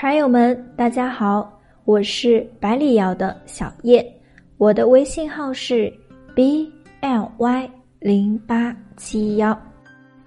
[0.00, 4.00] 茶友们，大家好，我是百里瑶的小叶，
[4.56, 5.92] 我的微信号是
[6.36, 7.68] b l y
[7.98, 9.60] 零八七幺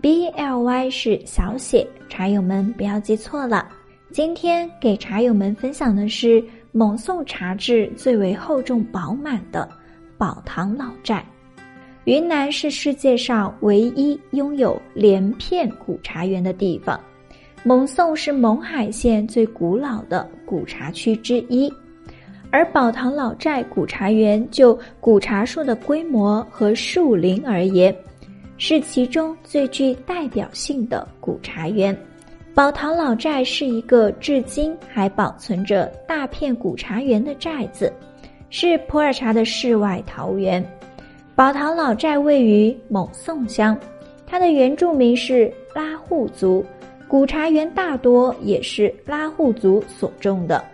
[0.00, 3.68] ，b l y 是小写，茶友们不要记错了。
[4.10, 6.42] 今天给茶友们分享的是
[6.72, 9.68] 蒙宋茶质最为厚重饱满的
[10.18, 11.24] 宝堂老寨。
[12.06, 17.00] 云南是世界上唯一拥有连片古茶园的地方。
[17.62, 21.70] 蒙宋是勐海县最古老的古茶区之一，
[22.50, 27.94] 而宝堂老寨古茶园就古茶树的规模和树龄而言，
[28.56, 31.94] 是其中最具代表性的古茶园。
[32.54, 37.92] 宝堂老寨是一个至今还保存着大片古茶园的寨子，
[38.48, 40.64] 是普洱茶的世外桃源。
[41.34, 43.78] 宝堂老寨位于勐宋乡，
[44.26, 46.64] 它的原住民是拉祜族。
[47.10, 50.64] 古茶园大多也是拉祜族所种的，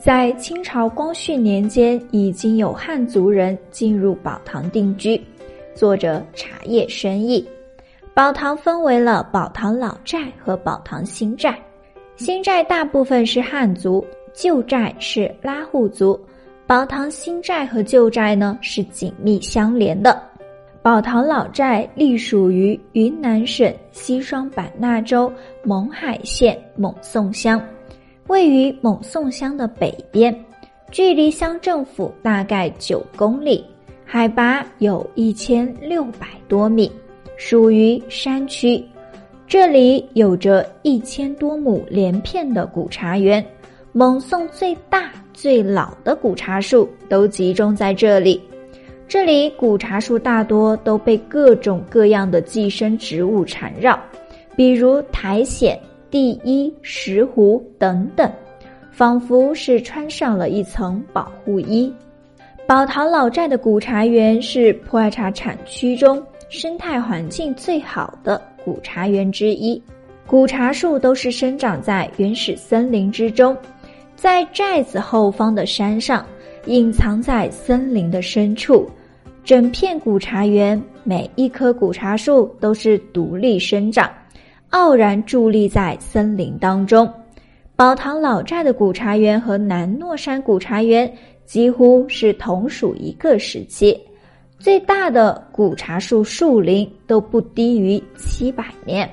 [0.00, 5.22] 在清朝光绪年间，已经有汉族人进入宝堂定居，
[5.74, 7.46] 做着茶叶生意。
[8.14, 11.58] 宝堂分为了宝堂老寨和宝堂新寨，
[12.16, 16.18] 新寨大部分是汉族，旧寨是拉祜族。
[16.66, 20.22] 宝堂新寨和旧寨呢是紧密相连的。
[20.80, 25.32] 宝堂老寨隶属于云南省西双版纳州
[25.64, 27.62] 勐海县勐宋乡，
[28.26, 30.34] 位于勐宋乡的北边，
[30.90, 33.64] 距离乡政府大概九公里，
[34.04, 36.90] 海拔有一千六百多米，
[37.36, 38.84] 属于山区。
[39.46, 43.44] 这里有着一千多亩连片的古茶园，
[43.94, 48.40] 勐宋最大最老的古茶树都集中在这里。
[49.06, 54.00] 这里古茶树大多都被各种各样的寄生植物缠绕，
[54.56, 55.78] 比如苔藓、
[56.10, 58.30] 地衣、石斛等等，
[58.90, 61.92] 仿佛是穿上了一层保护衣。
[62.66, 69.82] 宝堂老寨的古茶园是普洱茶产区中生态环境最好的古茶园之一，
[70.26, 73.56] 古茶树都是生长在原始森林之中，
[74.14, 76.24] 在寨子后方的山上，
[76.66, 78.88] 隐藏在森林的深处。
[79.44, 84.08] 整片古茶园，每一棵古茶树都是独立生长，
[84.72, 87.10] 傲然伫立在森林当中。
[87.76, 91.10] 宝堂老寨的古茶园和南糯山古茶园
[91.44, 93.98] 几乎是同属一个时期，
[94.58, 99.08] 最大的古茶树树龄都不低于七百年。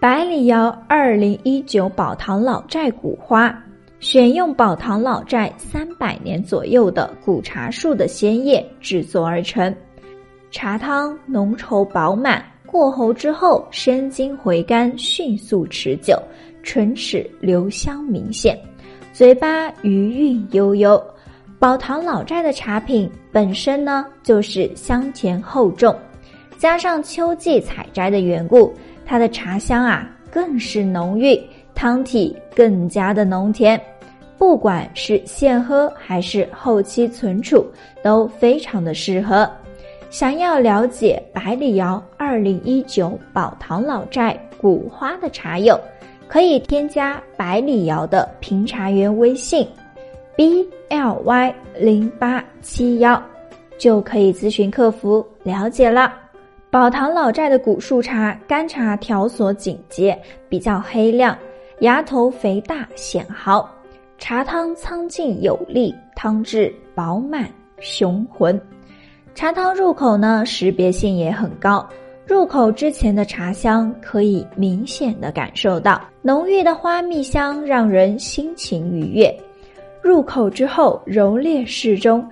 [0.00, 3.54] 百里窑二零一九宝堂老寨古花。
[4.00, 9.74] 选用宝堂老寨三百年左右的古茶树的鲜叶制作而成，
[10.52, 16.16] 茶汤浓稠饱满，过喉之后生津回甘，迅速持久，
[16.62, 18.58] 唇齿留香明显，
[19.12, 21.02] 嘴巴余韵悠悠。
[21.58, 25.96] 宝堂老寨的茶品本身呢就是香甜厚重，
[26.58, 28.72] 加上秋季采摘的缘故，
[29.06, 31.40] 它的茶香啊更是浓郁。
[31.74, 33.80] 汤体更加的浓甜，
[34.36, 37.64] 不管是现喝还是后期存储，
[38.02, 39.48] 都非常的适合。
[40.10, 45.78] 想要了解百里窑二零一九宝堂老寨古花的茶友，
[46.26, 49.68] 可以添加百里窑的评茶员微信
[50.34, 53.22] b l y 零八七幺，
[53.76, 56.14] 就可以咨询客服了解了。
[56.70, 61.36] 宝堂老寨的古树茶干茶条索紧结，比较黑亮。
[61.80, 63.68] 芽头肥大显毫，
[64.16, 67.48] 茶汤苍劲有力，汤质饱满
[67.78, 68.60] 雄浑。
[69.38, 71.88] 茶汤入口呢，识别性也很高。
[72.26, 79.32] 入口之前的茶香可以明显的感受到浓郁的花蜜香，让人心情愉悦。
[80.02, 82.28] 入口之后柔烈适中，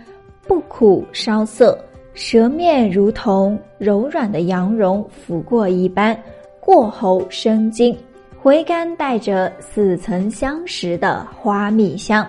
[0.49, 1.79] 不苦烧涩，
[2.13, 6.21] 舌面如同柔软的羊绒拂过一般，
[6.59, 7.97] 过喉生津。
[8.37, 12.29] 回甘带着似曾相识的花蜜香，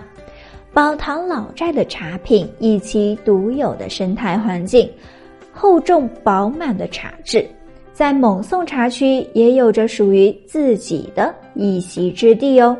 [0.78, 4.88] 宝堂老寨的茶品以其独有的生态环境、
[5.52, 7.44] 厚重饱满的茶质，
[7.92, 12.78] 在蒙宋茶区也有着属于自己的一席之地哦。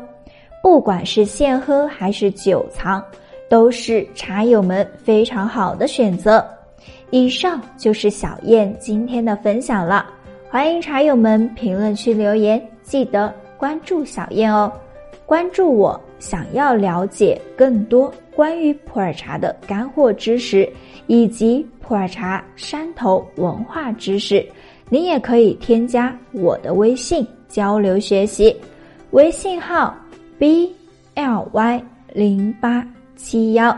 [0.63, 3.03] 不管是现喝还是久藏，
[3.49, 6.41] 都是茶友们非常好的选择。
[7.09, 10.05] 以上就是小燕今天的分享了，
[10.49, 12.65] 欢迎茶友们评论区留言。
[12.81, 14.71] 记得关注小燕哦，
[15.25, 20.69] 关注我，想要了解更多关于普洱茶的干货知识，
[21.07, 24.45] 以及普洱茶山头文化知识，
[24.89, 28.55] 您也可以添加我的微信交流学习，
[29.11, 29.95] 微信号
[30.37, 30.71] b
[31.15, 31.83] l y
[32.13, 33.75] 零八七幺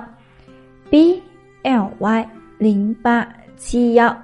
[0.89, 1.21] ，b
[1.63, 3.27] l y 零八
[3.57, 4.15] 七幺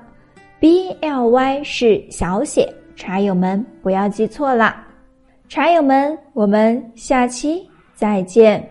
[0.59, 4.83] ，b l y 是小写，茶友们不要记错了。
[5.49, 7.67] 茶友们，我们下期
[7.97, 8.69] 再见。